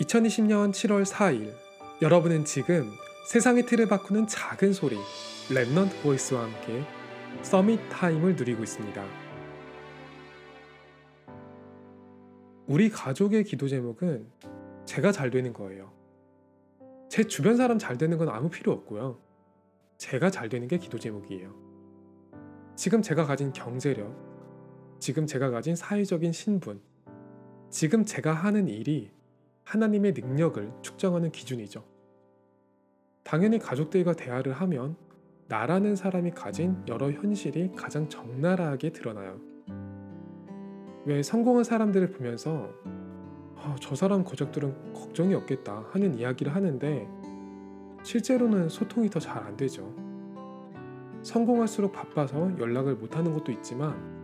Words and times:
2020년 0.00 0.72
7월 0.72 1.06
4일 1.06 1.54
여러분은 2.02 2.44
지금 2.44 2.90
세상의 3.28 3.64
틀을 3.64 3.88
바꾸는 3.88 4.26
작은 4.26 4.74
소리 4.74 4.96
Remnant 5.48 6.02
Voice와 6.02 6.42
함께 6.42 6.84
Summit 7.40 7.80
Time을 7.88 8.36
누리고 8.36 8.62
있습니다. 8.62 9.04
우리 12.66 12.90
가족의 12.90 13.44
기도 13.44 13.68
제목은 13.68 14.30
제가 14.84 15.12
잘 15.12 15.30
되는 15.30 15.54
거예요. 15.54 15.90
제 17.08 17.24
주변 17.24 17.56
사람 17.56 17.78
잘 17.78 17.96
되는 17.96 18.18
건 18.18 18.28
아무 18.28 18.50
필요 18.50 18.72
없고요. 18.72 19.18
제가 19.96 20.30
잘 20.30 20.50
되는 20.50 20.68
게 20.68 20.76
기도 20.76 20.98
제목이에요. 20.98 21.54
지금 22.74 23.00
제가 23.00 23.24
가진 23.24 23.50
경제력, 23.50 24.14
지금 24.98 25.26
제가 25.26 25.48
가진 25.48 25.74
사회적인 25.74 26.32
신분, 26.32 26.82
지금 27.70 28.04
제가 28.04 28.34
하는 28.34 28.68
일이 28.68 29.15
하나님의 29.66 30.12
능력을 30.12 30.72
측정하는 30.82 31.30
기준이죠. 31.32 31.82
당연히 33.24 33.58
가족들과 33.58 34.12
대화를 34.14 34.52
하면 34.52 34.96
나라는 35.48 35.96
사람이 35.96 36.30
가진 36.30 36.80
여러 36.88 37.10
현실이 37.10 37.72
가장 37.76 38.08
적나라하게 38.08 38.92
드러나요. 38.92 39.40
왜 41.04 41.22
성공한 41.22 41.64
사람들을 41.64 42.12
보면서 42.12 42.70
아, 43.56 43.74
저 43.80 43.94
사람 43.96 44.22
고적들은 44.22 44.92
걱정이 44.92 45.34
없겠다 45.34 45.86
하는 45.90 46.14
이야기를 46.14 46.54
하는데 46.54 47.08
실제로는 48.04 48.68
소통이 48.68 49.10
더 49.10 49.18
잘 49.18 49.38
안 49.38 49.56
되죠. 49.56 49.92
성공할수록 51.22 51.92
바빠서 51.92 52.56
연락을 52.58 52.94
못 52.94 53.16
하는 53.16 53.32
것도 53.32 53.50
있지만 53.50 54.14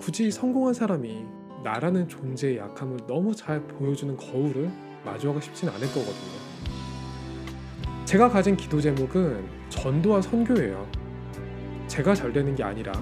굳이 0.00 0.30
성공한 0.30 0.72
사람이 0.72 1.26
나라는 1.62 2.08
존재의 2.08 2.58
약함을 2.58 2.98
너무 3.06 3.34
잘 3.34 3.60
보여주는 3.62 4.16
거울을 4.16 4.70
마주하고 5.04 5.40
싶진 5.40 5.68
않을 5.68 5.80
거거든요. 5.88 6.38
제가 8.04 8.28
가진 8.28 8.56
기도 8.56 8.80
제목은 8.80 9.44
전도와 9.68 10.22
선교예요. 10.22 10.86
제가 11.88 12.14
잘 12.14 12.32
되는 12.32 12.54
게 12.54 12.62
아니라 12.62 12.92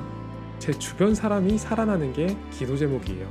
제 0.59 0.73
주변 0.73 1.15
사람이 1.15 1.59
살아나는 1.59 2.13
게 2.13 2.37
기도 2.51 2.77
제목이에요. 2.77 3.29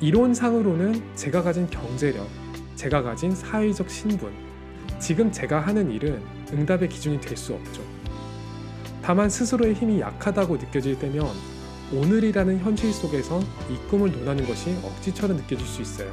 이론상으로는 0.00 1.14
제가 1.14 1.42
가진 1.42 1.66
경제력, 1.68 2.26
제가 2.74 3.02
가진 3.02 3.34
사회적 3.34 3.90
신분, 3.90 4.32
지금 4.98 5.32
제가 5.32 5.60
하는 5.60 5.90
일은 5.90 6.22
응답의 6.52 6.88
기준이 6.88 7.20
될 7.20 7.36
수 7.36 7.54
없죠. 7.54 7.82
다만 9.02 9.28
스스로의 9.28 9.74
힘이 9.74 10.00
약하다고 10.00 10.56
느껴질 10.56 10.98
때면 10.98 11.26
오늘이라는 11.92 12.58
현실 12.60 12.92
속에서 12.92 13.40
이 13.70 13.76
꿈을 13.88 14.10
논하는 14.10 14.46
것이 14.46 14.76
억지처럼 14.82 15.36
느껴질 15.36 15.66
수 15.66 15.82
있어요. 15.82 16.12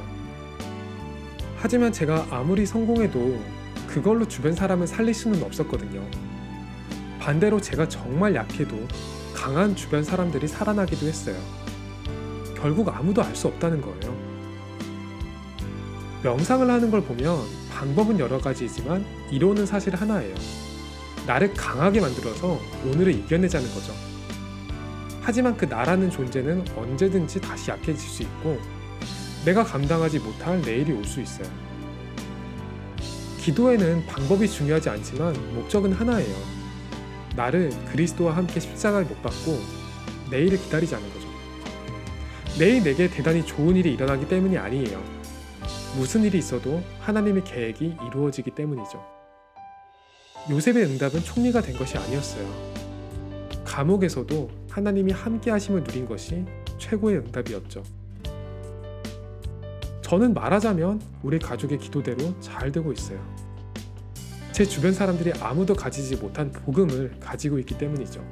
하지만 1.56 1.92
제가 1.92 2.26
아무리 2.30 2.64
성공해도 2.64 3.40
그걸로 3.86 4.26
주변 4.28 4.54
사람을 4.54 4.86
살릴 4.86 5.14
수는 5.14 5.42
없었거든요. 5.42 6.02
반대로 7.18 7.60
제가 7.60 7.88
정말 7.88 8.34
약해도 8.34 8.76
강한 9.34 9.74
주변 9.74 10.04
사람들이 10.04 10.46
살아나기도 10.46 11.06
했어요. 11.06 11.36
결국 12.56 12.88
아무도 12.88 13.22
알 13.22 13.34
수 13.34 13.48
없다는 13.48 13.80
거예요. 13.80 14.34
명상을 16.22 16.70
하는 16.70 16.90
걸 16.90 17.02
보면 17.02 17.38
방법은 17.70 18.18
여러 18.18 18.38
가지이지만 18.38 19.04
이론은 19.30 19.66
사실 19.66 19.94
하나예요. 19.94 20.34
나를 21.26 21.52
강하게 21.54 22.00
만들어서 22.00 22.58
오늘을 22.86 23.12
이겨내자는 23.12 23.66
거죠. 23.74 24.13
하지만 25.24 25.56
그 25.56 25.64
나라는 25.64 26.10
존재는 26.10 26.66
언제든지 26.76 27.40
다시 27.40 27.70
약해질 27.70 27.96
수 27.98 28.22
있고 28.22 28.58
내가 29.46 29.64
감당하지 29.64 30.18
못할 30.18 30.60
내일이 30.60 30.92
올 30.92 31.04
수 31.04 31.20
있어요. 31.20 31.48
기도에는 33.40 34.06
방법이 34.06 34.48
중요하지 34.48 34.90
않지만 34.90 35.32
목적은 35.54 35.92
하나예요. 35.92 36.34
나를 37.36 37.70
그리스도와 37.90 38.36
함께 38.36 38.60
십자가에 38.60 39.04
못 39.04 39.22
박고 39.22 39.58
내일을 40.30 40.58
기다리자는 40.58 41.06
거죠. 41.12 41.26
내일 42.58 42.82
내게 42.82 43.08
대단히 43.08 43.44
좋은 43.44 43.76
일이 43.76 43.92
일어나기 43.94 44.28
때문이 44.28 44.56
아니에요. 44.58 45.02
무슨 45.96 46.22
일이 46.24 46.38
있어도 46.38 46.82
하나님의 47.00 47.44
계획이 47.44 47.96
이루어지기 48.08 48.50
때문이죠. 48.50 49.02
요셉의 50.50 50.84
응답은 50.84 51.22
총리가 51.22 51.62
된 51.62 51.76
것이 51.76 51.96
아니었어요. 51.96 52.83
감옥에서도 53.74 54.50
하나님이 54.70 55.10
함께 55.10 55.50
하심을 55.50 55.82
누린 55.82 56.06
것이 56.06 56.44
최고의 56.78 57.16
응답이었죠. 57.18 57.82
저는 60.00 60.32
말하자면 60.32 61.00
우리 61.24 61.40
가족의 61.40 61.78
기도대로 61.78 62.38
잘 62.38 62.70
되고 62.70 62.92
있어요. 62.92 63.18
제 64.52 64.64
주변 64.64 64.92
사람들이 64.92 65.32
아무도 65.40 65.74
가지지 65.74 66.14
못한 66.14 66.52
복음을 66.52 67.18
가지고 67.18 67.58
있기 67.58 67.76
때문이죠. 67.76 68.24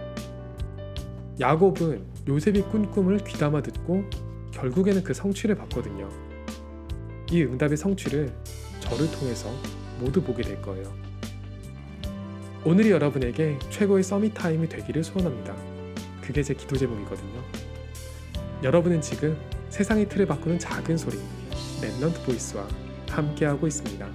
야곱은 1.40 2.04
요셉이 2.28 2.62
꾼 2.62 2.88
꿈을 2.88 3.18
귀담아 3.24 3.62
듣고 3.62 4.04
결국에는 4.52 5.02
그 5.02 5.12
성취를 5.12 5.56
봤거든요. 5.56 6.08
이 7.32 7.42
응답의 7.42 7.76
성취를 7.78 8.32
저를 8.78 9.10
통해서 9.10 9.50
모두 9.98 10.22
보게 10.22 10.44
될 10.44 10.62
거예요. 10.62 11.11
오늘이 12.64 12.92
여러분에게 12.92 13.58
최고의 13.70 14.04
Summit 14.04 14.34
Time이 14.34 14.68
되기를 14.68 15.02
소원합니다. 15.02 15.56
그게 16.20 16.44
제 16.44 16.54
기도 16.54 16.76
제목이거든요. 16.76 17.42
여러분은 18.62 19.00
지금 19.00 19.36
세상의 19.68 20.08
틀을 20.08 20.26
바꾸는 20.26 20.60
작은 20.60 20.96
소리 20.96 21.18
Remnant 21.80 22.24
Voice와 22.24 22.68
함께하고 23.10 23.66
있습니다. 23.66 24.06